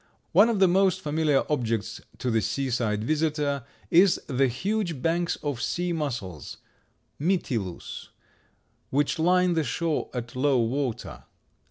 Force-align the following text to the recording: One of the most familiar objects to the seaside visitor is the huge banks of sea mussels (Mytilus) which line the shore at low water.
One 0.31 0.49
of 0.49 0.57
the 0.57 0.67
most 0.67 0.99
familiar 0.99 1.43
objects 1.47 2.01
to 2.17 2.31
the 2.31 2.41
seaside 2.41 3.03
visitor 3.03 3.65
is 3.91 4.19
the 4.25 4.47
huge 4.47 4.99
banks 4.99 5.35
of 5.43 5.61
sea 5.61 5.93
mussels 5.93 6.57
(Mytilus) 7.19 8.09
which 8.89 9.19
line 9.19 9.53
the 9.53 9.63
shore 9.63 10.09
at 10.11 10.35
low 10.35 10.57
water. 10.57 11.25